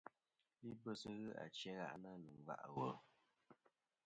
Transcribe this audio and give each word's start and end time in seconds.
Libɨs 0.65 1.01
ghɨ 1.15 1.27
achi 1.43 1.69
a 1.83 1.87
gha'na 1.89 2.11
nɨ̀ 2.23 2.33
nga' 2.41 2.55
ɨ 2.67 2.69
wùl. 2.75 2.93